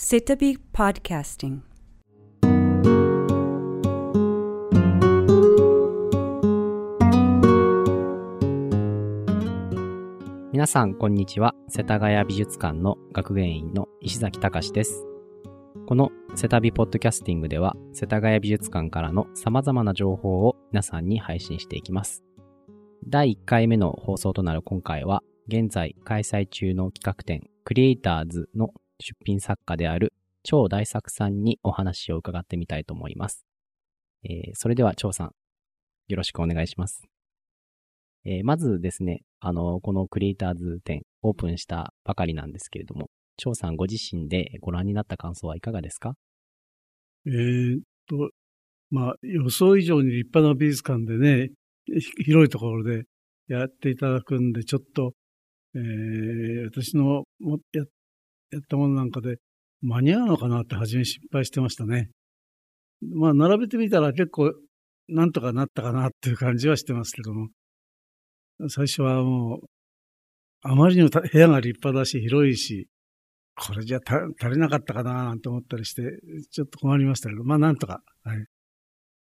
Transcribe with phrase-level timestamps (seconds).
[0.00, 1.58] Sitabi Podcasting.
[10.52, 11.56] 皆さん、こんにちは。
[11.66, 15.04] 世田谷美術館の学芸員の石崎隆です。
[15.88, 22.22] このセタビポッドキャスティングでは、世田谷美術館からの様々な情報を皆さんに配信していきます。
[23.08, 30.12] 第1回目の放送となる今回は、現在開催中の企画展、クリエイターズの出品作家である
[30.42, 33.44] 超大作さんにお話を伺ってみたいと思います。
[34.24, 35.30] えーそれでは超さん、
[36.08, 37.02] よろしくお願いします。
[38.24, 46.14] えーまずですね、あの、このクリエイターズ展オープンしたばかりなんですけれども、張さんご自身でご覧になった感想はいかがですか？
[47.26, 48.30] えっと、
[48.90, 51.50] まあ、予想以上に立派な美術館でね、
[52.24, 53.04] 広いところで
[53.46, 55.12] やっていただくんで、ちょっと、
[55.74, 57.84] えー私のもや
[58.50, 59.36] やったものなんかで
[59.82, 62.10] 間に合うのかなって初め心配してましたね。
[63.00, 64.52] まあ、並べてみたら結構、
[65.08, 67.48] なんとかなったかなっていう感じはしてますけども、
[68.68, 69.60] 最初はもう、
[70.62, 72.88] あまりにもた部屋が立派だし、広いし、
[73.54, 76.02] これじゃた足りなかったかななんて思ったりして、
[76.50, 78.02] ちょっと困りましたけど、まあなんとか。
[78.24, 78.46] はい。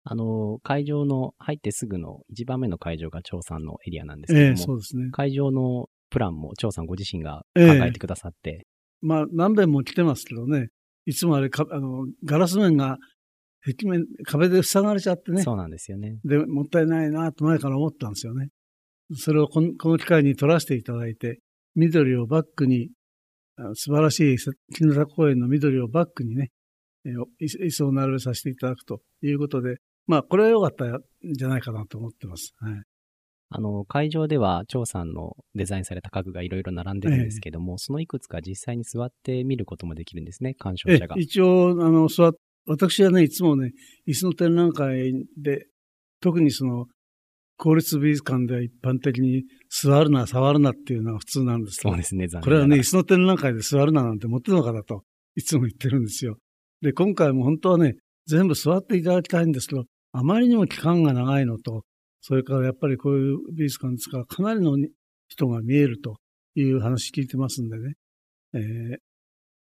[0.05, 5.09] あの、会場の入ってすぐの一番目の会場が張さんのエリアなんですけども、ええそうですね。
[5.11, 8.67] 会場のプランも張さんご自身が考えええてくださって、
[9.03, 10.69] まあ何遍も来てますけどね、
[11.05, 12.97] いつもあれか、あの、ガラス面が
[13.65, 15.43] 壁面、壁で塞がれちゃってね。
[15.43, 16.17] そうなんですよね。
[16.23, 18.49] で、もったいないなと前から思ったんですよね。
[19.15, 21.39] それをこのこの機会に撮らせていただいて、
[21.75, 22.89] 緑をバックに、
[23.75, 24.37] 素晴らしい
[24.73, 26.49] 木の田公園の緑をバックにね、
[27.05, 32.53] 椅子を並べさせていただくということで、まあ、これは良かったんじゃないかなと思ってます。
[32.57, 32.81] はい。
[33.55, 41.15] あの、会場では張さんのデザインされた家具がいろいろ並んでるんですけども、そのいくつか実際に座って見ることもできるんですね、鑑賞え者が。
[41.17, 42.33] 一応、あの、座っ
[42.65, 43.71] 私はね、いつもね、
[44.07, 45.65] 椅子の展覧会で、
[46.21, 46.85] 特にその、
[47.57, 55.03] 公立美術館では一般的に座るな、触るなっていうのが普通なんですそうですね、残念これはね、椅子の展覧会で座るななんて持ってるのかだと、
[55.35, 56.37] いつも言ってるんですよ。
[56.81, 57.95] で、今回も本当はね、
[58.27, 59.83] 全部座っていただきたいんですけど、
[60.13, 61.83] あまりにも期間が長いのと、
[62.25, 64.77] それからやっぱりこういう美術館ですから、かなりの
[65.27, 66.15] 人が見えると
[66.55, 67.93] いう話聞いてますんでね。
[68.53, 68.97] えー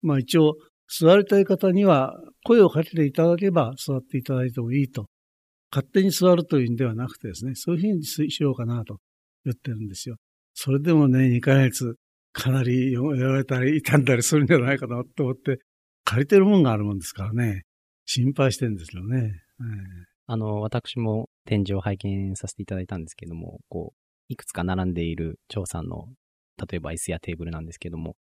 [0.03, 0.53] まあ一応、
[0.88, 2.13] 座りたい方には
[2.44, 5.07] 声をかけていただければ座っていただいてもいいと。
[5.72, 9.00] 勝手に座るというんではなくてですね、そういうふうにしようかなと
[9.44, 10.17] 言ってるんですよ。
[10.53, 11.95] それでもね、2ヶ月、
[12.33, 15.57] かなりやられたり傷んだりするんじゃないかなと思って、
[16.03, 17.63] 借りてるもんがあるもんですからね、
[18.06, 19.31] 心配してるんですよね。
[20.27, 26.07] あの、私も展示を拝見させていただいたんですけども、こう、いくつか並んでいる張さんの、
[26.69, 28.16] 例えば椅子やテーブルなんですけども、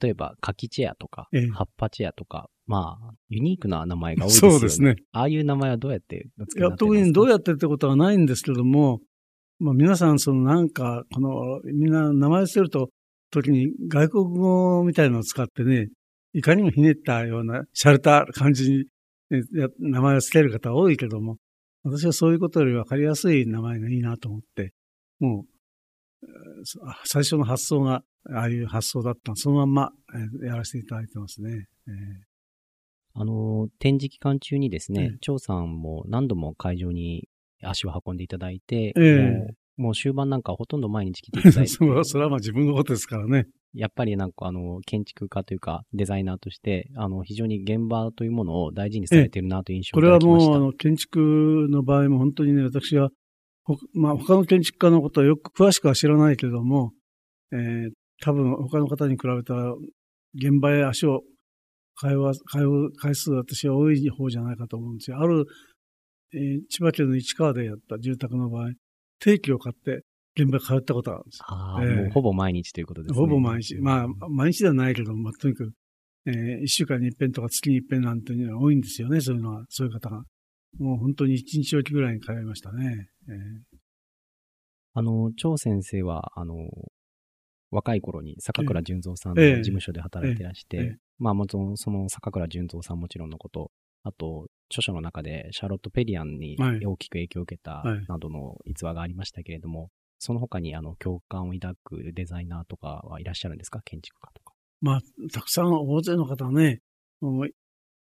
[0.00, 4.58] 例えば柿チェアとかええ、葉っぱチェアとか、まあ、ユニークな名前が多いですよね。
[4.58, 4.96] そうですね。
[5.12, 9.00] ああいう名前はどうやってお付け特にどうやってってことはないんですけども、
[9.58, 12.90] まあ皆さん、そのなんか、この、みんな名前を捨てると、
[13.30, 15.88] 時に外国語みたいなのを使ってね、
[16.32, 18.84] いかにもひねったような、洒落た感じに、
[19.78, 21.38] 名前を付ける方多いけども、
[21.86, 24.72] 私はそういうことより分かりやすい名前がいいなと思って、
[25.20, 25.44] も
[26.22, 26.26] う、
[27.04, 29.30] 最初の発想が、ああいう発想だった。
[29.30, 31.66] のそのまんま、えーやらせていただいてますね。
[31.86, 31.94] えー。
[33.14, 37.28] あの、展示期間中にですえね、張さんも何度も会場に
[37.62, 43.46] 足を運んでいただいて、ええもう終盤なんかほとんど毎日来ていただいて、 それはそれはまあ自分のことですからね。
[43.74, 50.18] やっぱりなんかあの、建築家というかデザイナーとして、あの、非常に現場というものを大事にされているなという印象これは。
[50.18, 53.10] もう、あの、建築の場合も本当にね、私は、
[53.64, 56.92] ほまあ、他の建築家のことはよく詳しくは知らないけれども、
[57.52, 57.90] えー
[58.22, 59.74] 多分他の方に比べたら、
[60.34, 61.20] 現場へ足を
[62.00, 65.20] 通わ、通う回数は私は多い方じゃないかと思うんですよ。
[65.20, 65.44] ある、
[66.32, 68.70] えー千葉県の市川でやった住宅の場合、
[69.20, 70.04] 定期を買って
[70.38, 71.44] 現場へ通ったことがあるんですよ。
[71.48, 73.18] ああ、ええもうほぼ毎日ということですね。
[73.18, 73.76] ほぼ毎日。
[73.76, 75.72] まあ、毎日ではないけど、まあ、とにかく、
[76.26, 80.24] えー一週間に一遍とか月に一遍なんていうのは多いんですよね、そういうのは、そういう方が。
[80.78, 83.08] もう本当に一日おきぐらいに通いましたね。
[83.28, 83.78] えー
[84.98, 86.54] あの、張先生は、あの、
[87.70, 93.70] 若い頃に坂倉淳三さんのええ事務所で働いてらして、ええええまあもちろんその坂倉淳三さんもちろんのこと、
[94.06, 103.80] あと、著書の中でシャーロット・ペリアンにはい大きく影響を受けたはいなどの逸話がありましたけれども、その他にあの共感を抱くデザイナーとかはいらっしゃるんですか？
[103.84, 104.54] 建築家とか。
[104.80, 105.00] まあ、
[105.32, 106.80] たくさん大勢の方ね、
[107.20, 107.52] 立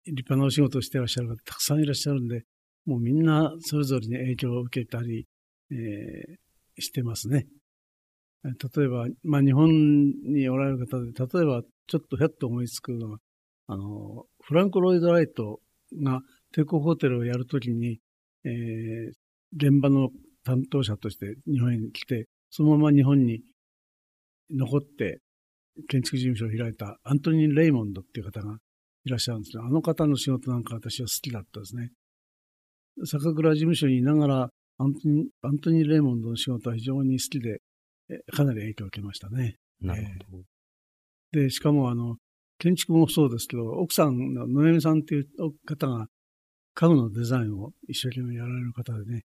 [0.07, 2.45] 派なお仕事をしていらっしゃる方たくさんいらっしゃるんで、
[2.87, 5.27] もうみんなそれぞれに影響を受けたり、
[5.71, 6.37] えー
[6.79, 7.47] してますね。
[8.45, 8.49] え
[8.79, 13.19] 例えば、まあ日本におられる方で、例えばちょっとひゃっと思いつくのは、
[13.67, 15.59] あの、フランク・ロイド・ライト
[16.03, 16.21] が
[16.53, 17.99] 帝国ホテルをやるときに、
[18.45, 19.11] えー、
[19.55, 20.11] 現場の
[20.45, 23.43] 担当者として日本に来て、そのまま日本に
[24.51, 25.21] 残って
[25.89, 28.59] 建築事務所を開いたアントニー・レイモンドっていう方が
[29.05, 31.91] いらっしゃるんですけど、あの方の仕事なんか私は好きだったですね。
[33.05, 37.61] 坂倉事務所にいながらアントニー、アントニー・レイモンドの仕事は非常に好きで、
[38.33, 39.57] かなり影響を受けましたね。
[39.81, 40.45] なるほど。
[41.35, 42.17] えー、で、しかもあの、
[42.59, 45.27] 建築もそうですけど、奥さんの野上さんっていう
[45.67, 46.07] 方が
[46.75, 49.25] 家具のデザインを一生懸命やられる方でね、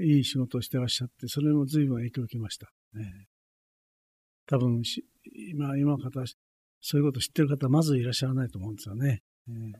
[0.00, 2.70] いい仕事をしてらっしゃって、それも随分影響を受けました。
[2.94, 3.26] ね、
[4.46, 4.82] 多分
[5.50, 6.24] 今、今方、
[6.80, 9.22] そういうこと知ってる方、まずいらっしゃらないと思うんですよね。
[9.48, 9.78] えー、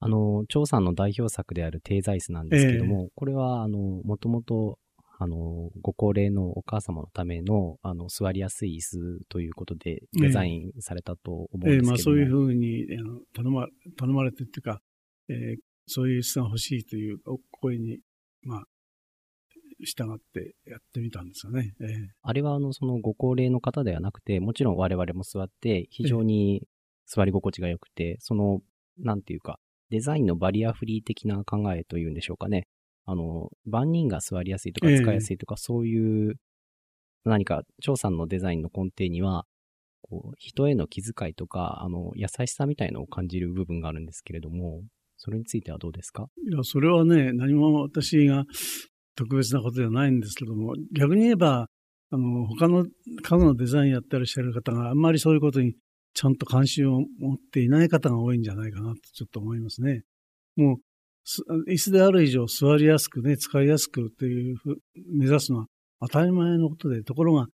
[0.00, 4.78] あの、張さんの代表作である定座椅子なんですけども、えー、これは、あの、もともと、
[5.24, 12.86] あの、ご高齢のお母様のための、あの、座りやすい椅子ということでデザインされたと思うんですけども、えー、えー、まあそういうふうに
[13.34, 13.66] 頼ま
[13.96, 14.80] 頼まれてっていうか、
[15.30, 15.56] えー、
[15.86, 18.00] そういう椅子が欲しいというお声に、
[18.42, 18.64] まあ、
[19.80, 21.74] 従ってやってみたんですよね。
[21.80, 21.88] えー、
[22.20, 26.68] あれは、あの、そのご高齢の方ではなくて、もちろん我々も座って、非常に
[27.06, 28.60] 座り心地が良くて、その、
[28.98, 32.66] なんていうか、デザインのバリアフリー的な考えというんでしょうかね。
[33.06, 36.36] あの、万人が座りやすいとか使いやすいとか、そういう、
[37.24, 39.46] 何か、張さんのデザインの根底には、
[40.02, 44.82] こう、人への気遣いとか、あの、優しさみたいのを感じる部分があるんですけれども、
[45.16, 46.26] それについてはどうですか？
[46.46, 48.44] いや、それはね、何も私が
[49.16, 51.68] 特別なことではないんですけども、逆に言えば、
[52.10, 52.84] あの、他の
[53.22, 55.74] 家具のデザインやってらっしゃる方があんまりそういうことに
[56.14, 60.02] ちゃんと関心を持っていない方が多いんじゃないかなとちょっと思いますね。
[60.56, 60.76] もう、
[61.68, 64.76] 椅子である以上座りやすくね、使いやすくっていうふ
[65.12, 65.66] 目指すのは
[66.00, 67.46] 当たり前のことで、ところが、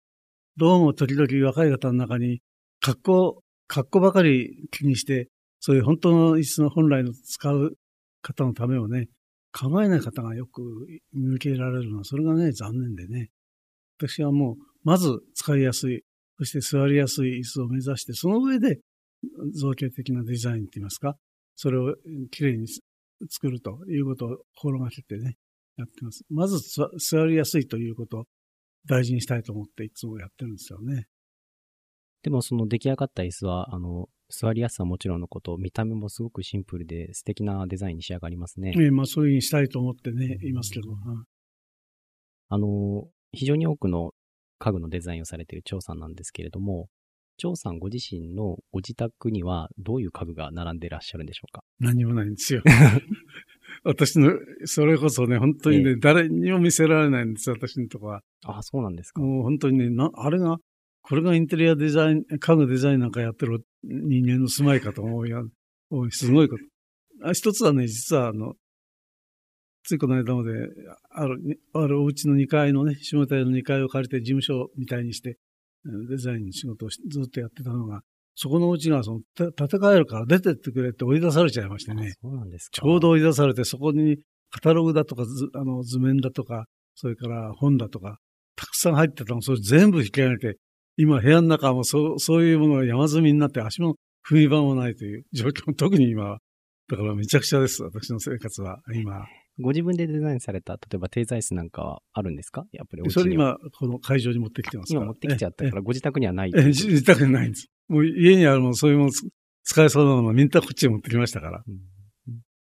[0.57, 2.41] どうも時々若い方の中に、
[2.81, 5.29] 格好、格好ばかり気にして、
[5.61, 7.77] そういう本当の椅子の本来の使う
[8.23, 9.07] 方のためをね、
[9.53, 10.63] 考えない方がよく
[11.13, 13.29] 見受けられるのは、それがね、残念でね。
[13.99, 16.03] 私はもう、まず使いやすい、
[16.39, 18.81] そして座りやすい椅子を目指して、その上で
[19.55, 21.17] 造形的なデザインって言いますか、
[21.55, 21.95] それを
[22.31, 22.67] きれいに
[23.29, 25.37] 作るということを心がけてね、
[25.77, 26.25] やってます。
[26.31, 26.59] まず
[26.99, 28.25] 座りやすいということを
[28.87, 31.07] 大事にしたいと思っていつもやってるんですよね。
[32.23, 38.75] でもその出来上がった椅子は、あの、座りやすさはもちろんのこと、見た目もすごくシンプルで素敵なデザインに仕上がりますね。
[38.79, 40.89] ええ、まあそういうふうにしたいと思ってね、言いますけど。
[42.49, 44.13] あの、非常に多くの
[44.59, 46.89] 家具のデザインをされている張さんなんですけれども、
[47.41, 51.63] 張さんご自身のご自宅にはどういう家具が並んでいらっしゃるんでしょうか？
[51.81, 52.63] 何もないんですよ。
[53.85, 54.33] 私の、
[54.65, 58.21] それこそね、本当にね、ええ、誰にも見せられないんです、私のとこは。
[58.45, 59.23] ああ、そうなんですか。
[59.23, 60.59] もう本当にね、なあれが、
[61.03, 65.43] これがインテリアデザイン、家具デザインなんかやってる人間の住まいかと思うや、
[66.11, 66.65] すごいこと。
[67.23, 68.55] あ一つはね、実はあの、
[69.85, 70.53] ついこの間まで、
[71.11, 75.39] ある、あるお家の2階のね、下田の2階を借りて事務所みたいにして、
[76.09, 78.01] デザインの仕事をずっとやってたのが、
[78.35, 82.15] そこのうちがその建て替えるから出てってくれって追い出されちゃいましてね。
[82.23, 82.81] そうなんですか。
[82.81, 84.19] ちょうど追い出されて、そこに
[84.51, 85.25] カタログだとか、
[85.55, 88.19] あの図面だとか、それから本だとか、
[88.57, 90.59] たくさん入ってたの、それ全部引き上げて、
[90.97, 93.97] 今部屋の中もそうそういうものが山積みになって足も
[94.29, 96.39] 踏み場もないという状況、特に今は。
[96.89, 99.25] だからめちゃくちゃです、私の生活は、今。
[99.61, 102.67] ご自分でデザインされた、例えば定材室なんかはあるんですか？
[102.73, 107.69] やっぱりそれ今、この会場に持ってきてます今持ってきちゃったから、ご自宅にはないえ自宅にないんです。
[107.89, 109.11] もう家にあるもの、そういうもの
[109.63, 111.63] 使えそうなものみんなこっちに持ってきましたから。
[111.67, 111.79] うん、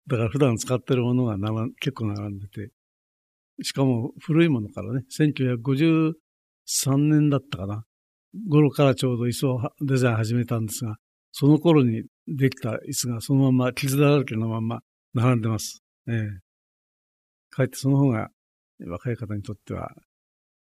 [0.06, 1.36] だから普段使ってるものが
[1.80, 2.70] 結構並んでて。
[3.62, 6.12] しかも古いものからね、1953
[6.98, 7.84] 年だったかな。
[8.50, 10.96] 頃からちょうど椅子をデザイン始めたんですが、
[11.32, 14.80] その頃にできた椅子がそのまま傷だらけのまま
[15.14, 15.82] 並んでます。
[16.06, 16.16] ええ
[17.56, 18.28] かえってその方が
[18.86, 19.90] 若い方にとっては、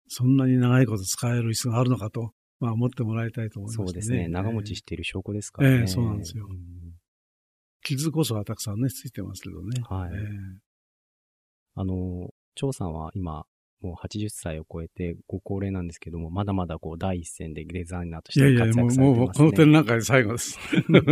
[0.07, 3.85] そんなに長いこと使える椅子があるのかと、まあ思ってもらいたいと思いますね。
[3.87, 4.27] そうですね。
[4.27, 5.79] 長持ちしている証拠ですからね。
[5.79, 6.47] ええそうなんですよ。
[7.81, 9.81] 傷こそはたくさんね、ついてますけどね。
[9.89, 10.11] はい。
[10.13, 10.17] え
[11.75, 13.45] あの、張さんは今、
[13.81, 20.59] もう80歳を超えてご高齢なんですけども、まだまだこう第一線でデザイナーとして活躍されてます、ね、いやいや、もう、もうこの点なんかで最後です。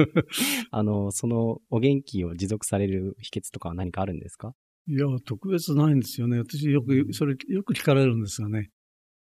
[0.69, 4.53] あの、そのお元気を持続される秘訣とかは何かあるんですか？
[4.91, 6.37] いや、特別ないんですよね。
[6.39, 8.69] 私よく、それよく聞かれるんですがね。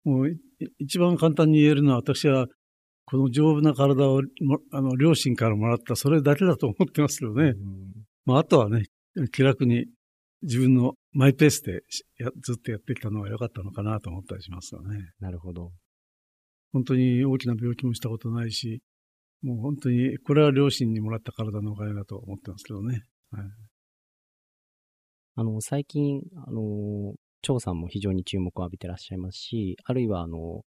[0.06, 0.32] もう
[0.80, 2.48] 一番簡単に言えるのは私は
[3.06, 4.22] この丈夫な体を
[4.72, 7.54] あの両親からもらったそれだけだと思ってますけどね。
[8.24, 8.84] まあ、あとはね、
[9.34, 9.88] 気楽に
[10.44, 11.82] 自分のマイペースで
[12.42, 15.10] ずっとやってきたのが良かったのかなと思ったりしますよね。
[15.20, 15.72] なるほど。
[16.72, 18.82] 本当に大きな病気もしたことないし、
[19.42, 23.04] もう本当に、これは両親にもらった体のおかげだと思ってますけどね。
[23.32, 23.46] はい、
[25.40, 27.14] あの、最近、あの、
[27.44, 30.64] 張さんも非常に注目を浴びてらっしゃいますし、あるいは、あの、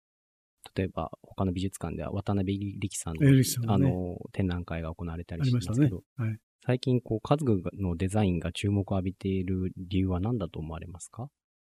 [0.76, 6.02] 例えば他の美術館では渡辺力さんの、ね、あの展覧会が行われたりしますけど、ね。
[6.18, 11.30] はい、最近こう数々のデザインが注目を浴びている理由は何だと思われますか？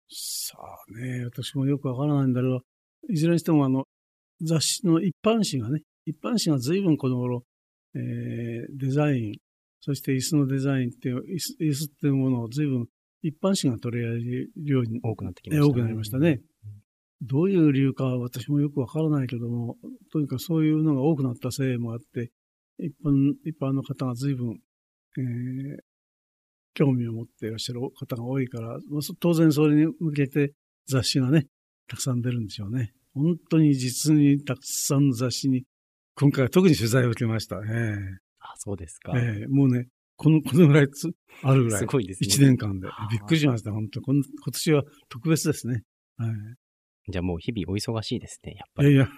[0.07, 2.61] さあね、私もよくわからないんだけど、
[3.09, 3.85] いずれにしてもあの
[4.39, 7.43] 雑誌の一般紙がね、一般紙が随分この頃、
[7.95, 9.33] えー、デザイン、
[9.85, 12.87] そして椅子のデザインっていう、椅子椅子っていうものを随分
[13.21, 15.69] 一般紙が取り上げるように多くなってきましたね。
[15.69, 16.41] 多くなりましたね。
[17.21, 19.77] どういう理由かは私もよくわからないけども、
[20.11, 22.31] とにかくそういうのが多くなったせいもあって、
[22.79, 24.59] 一般一般の方が随分、
[25.19, 25.77] えー、
[26.73, 28.79] 興味を持っていらっしゃる方が多いから、
[29.19, 30.53] 当然それに向けて
[30.87, 31.45] 雑誌がね、
[31.87, 32.91] たくさん出るんでしょうね。
[33.13, 35.63] 本当に実にたくさんの雑誌に、
[36.15, 37.57] 今回は特に取材を受けました。
[37.57, 38.24] えー、あ、
[38.55, 39.13] そうですか。
[39.15, 41.09] えー、もうね、この、このぐらいつ
[41.43, 41.79] あるぐらい。
[41.79, 42.29] すごいですね。
[42.29, 42.87] 1年間で。
[43.11, 44.21] びっくりしました、本当今
[44.51, 45.83] 年は特別ですね。
[46.17, 46.31] はい。
[47.11, 48.93] じゃあもう日々お忙しいですね、やっぱり。
[48.93, 49.09] いやいや、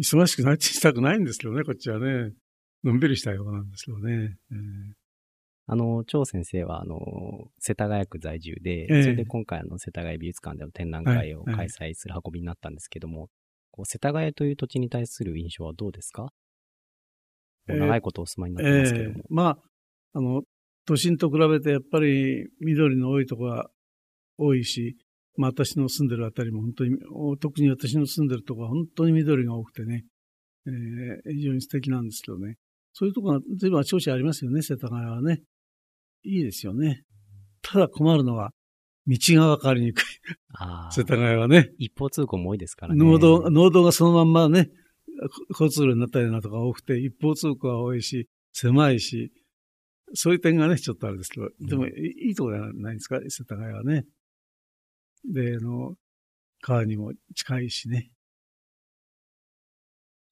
[0.00, 2.32] 忙しくなっしたくないんですけどね、こっちはね。
[2.84, 4.36] のんびりしたようなんですけどね。
[4.52, 4.56] えー、
[5.66, 6.96] あの、張先生は、あの、
[7.58, 13.30] 世田谷区在住で、えー、それで今回、あの、世田谷美術館での展覧会を開催する運びになったんですけども、はいはい、
[13.72, 16.28] こう世田谷という土地に対する印象はどうですか？
[17.66, 19.14] 長いことお住まいになってますけども。
[19.18, 19.58] えー、まあ、
[20.14, 20.42] あの、
[20.86, 23.70] 都心と比べてやっぱり緑の多いところが
[24.38, 24.96] 多いし、
[25.36, 26.96] まあ私の住んでるあたりも本当に、
[27.40, 30.04] 特に私の住んでるところは本当に緑が多くてね、
[30.66, 32.56] えー、非常に素敵なんですけどね。
[32.92, 35.42] そういうところが随分調子ありますよね、世田谷はね。
[36.24, 37.02] いいですよね。
[37.62, 38.52] ただ困るのは、
[39.06, 40.04] 道が分かりにくい。
[40.90, 41.70] 世田谷はね。
[41.78, 43.04] 一方通行も多いですからね。
[43.04, 44.70] 農道、農道がそのまんまね、
[45.50, 49.32] 交通路になったりなとか多くて、一方通行が多いし、狭いし、
[50.14, 54.04] そういう点がね、ちょっとあれですけど、でも、いいところじゃないですか、世田谷はね。
[55.24, 55.94] で、あの、
[56.60, 58.10] 川にも近いしね。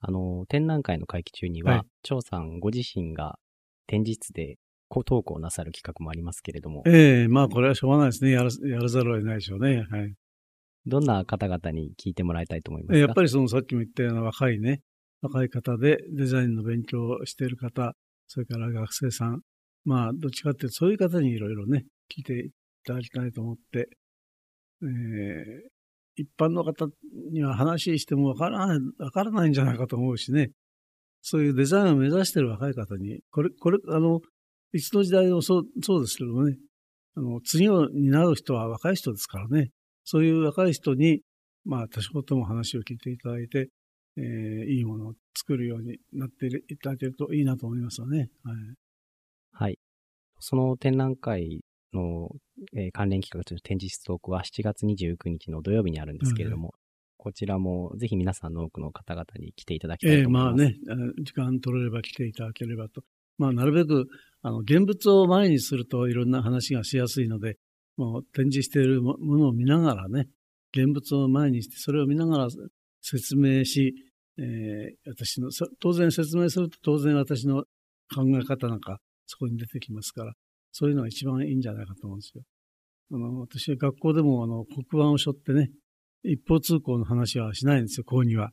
[0.00, 3.38] あの、展覧会の会期中には、張、はい、さんご自身が
[3.86, 6.82] 展示室でご投稿なさる企画もありますけれども。
[6.86, 8.30] ええー、まあこれはしょうがないですね。
[8.30, 9.86] やらやらざるを得ないでしょうね。
[9.90, 10.14] はい。
[10.86, 12.98] どんな方々に聞いてもらいたいと思いますか？
[12.98, 14.80] やっぱりそのさっきも言ったような若いね、
[15.22, 17.94] 若い方でデザインの勉強をしている方、
[18.26, 19.40] それから学生さん、
[19.84, 22.50] まあどっちかっていうとそういう方にいろいろね、聞いてい
[22.86, 23.88] ただきたいと思って、
[24.82, 24.88] えー、
[26.16, 26.86] 一般の方
[27.32, 30.50] には話してもわからない、わからないんじゃないかと思うしね、
[31.22, 34.20] そういうデザインを目指している若い方に、これ、これ、あの、
[34.74, 36.56] いつの時代もそうそうですけどもね、
[37.14, 39.70] あの、次を担う人は若い人ですからね、
[40.04, 41.20] そういう若い人に、
[41.64, 43.68] まあ、多少とも話を聞いていただいて、
[44.16, 48.30] えー、いいものを作るようになっていただけるといいなと思いますよね。
[48.44, 48.56] はい。
[49.52, 49.78] はい。
[50.38, 51.60] その展覧会
[51.92, 52.28] の、
[52.76, 56.72] えー、関連企画という展示室トークは7月29日の土曜日にあるんですけれども、うん、
[57.16, 60.62] こちらもぜひ皆さんの多くの方々に来ていただきたいと思います。
[60.64, 63.02] えー、まあね、時間取れれば来ていただければと。
[63.38, 64.06] まあ、なるべく、
[64.42, 67.56] あの、現物を前にするといろんな話がしやすいので、
[67.96, 70.28] もう展示しているものを見ながらね、
[70.74, 72.48] 現物を前にして、それを見ながら
[73.02, 73.94] 説明し、
[74.38, 77.64] えー、私の、当然説明すると当然私の
[78.14, 80.32] 考え方なんかそこに出てきますから、
[80.72, 82.42] そういうのが一番いいんじゃないかと思うんですよ。
[83.12, 85.70] あの、私は学校でもあの黒板を背負ってね、
[86.24, 88.50] 一方通行の話はしないんですよ、講義は。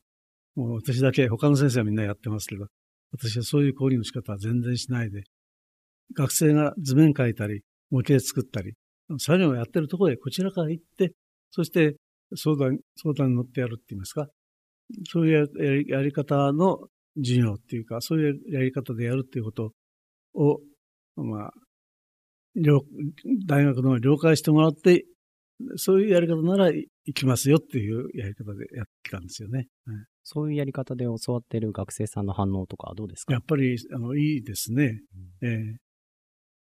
[0.56, 2.68] もう私だけ、他の先生はみんなやってますけど、
[3.12, 5.24] 私はそういう講義の仕方は全然しないで、
[6.14, 8.74] 学生が図面描いたり、模型作ったり、
[9.20, 11.14] 作業をやってるところへこちらから行って、
[11.52, 11.96] そして
[12.36, 14.28] 相談、相談に乗ってやるって言いますか、
[15.10, 16.88] そういうやり方の
[17.18, 19.74] 授業っていうか、そういうやり方でやるっていうこと
[20.34, 20.60] を、
[21.18, 21.52] まあ、
[23.48, 25.06] 大学の了解してもらって、
[25.76, 29.68] そういうやり方なら行きますよっていうやり方でやってきたんですよね。
[30.24, 33.34] そういうやり方で教わっている学生さんの反応とかはどうですか？
[33.34, 35.02] やっぱり、あの、いいですね。
[35.42, 35.76] うん、えー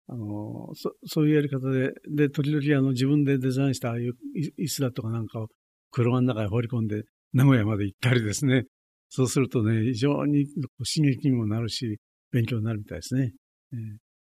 [0.10, 4.14] あのそそういうやり方で、で、時々あの自分でデザインしたああいう
[4.58, 5.48] 椅子だとかなんかを
[5.92, 8.64] 車の中に放り込んで名古屋まで行ったりですね。
[9.10, 12.00] そうするとね、非常に刺激にもなるし、
[12.32, 13.32] 勉強になるみたいですね。
[13.74, 13.80] えー、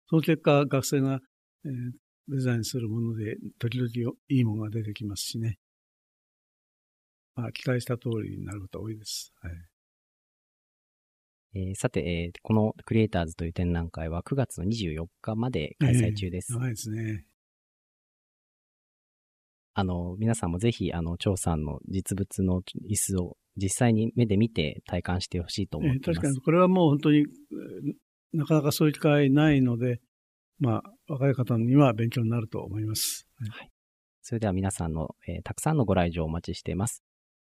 [0.07, 1.19] その結果、学生が、
[1.65, 1.91] えー、
[2.27, 3.89] デザインするもので、時々
[4.29, 5.57] いいものが出てきますしね。
[7.35, 9.31] まあ、期待した通りになることが多いです。
[9.41, 9.68] はい。
[11.56, 16.53] えー、さて、えー、このクリエイターズという展覧会は9月の24日まで開催中です。
[16.53, 17.25] えー、長いですね。
[19.74, 26.00] あの、皆さんもぜひ、あの、張さんの実物の椅子を実際に目で見て体感してほしいと思います。
[26.01, 27.25] 確かに、これはもう本当に、
[28.34, 30.01] なかなかそういう機会ないので、
[30.60, 33.25] まあ、若い方には勉強になると思います。
[33.50, 33.72] はい。
[34.22, 37.03] それでは皆さんの、えー、たくさんのご来場お待ちしています。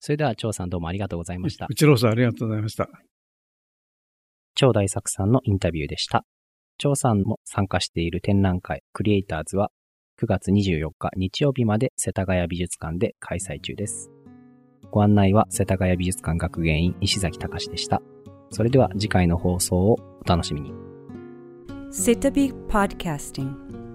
[0.00, 1.66] それでは、張さんどうもありがとうございました。
[1.70, 2.88] 内郎さんありがとうございました。
[4.54, 6.24] 超大作さんのインタビューでした。
[6.78, 9.70] 張さんも参加している展覧会、クリエイターズは
[10.20, 14.10] 9月24日日曜日まで世田谷美術館で開催中です。
[14.90, 18.00] ご案内は世田谷美術館学芸員石崎隆でした。
[18.50, 20.72] それでは次回の放送をお楽しみに。
[21.90, 23.93] セタビ Podcasting